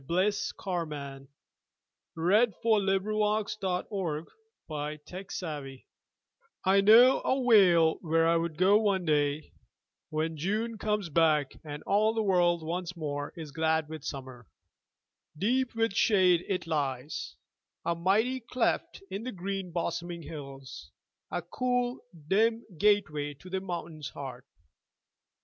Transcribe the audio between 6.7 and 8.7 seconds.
know a vale where I would